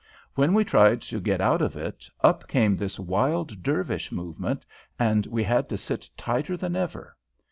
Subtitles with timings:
[0.33, 4.65] When we tried to get out of it, up came this wild Dervish movement,
[4.97, 7.15] and we had to sit tighter than ever.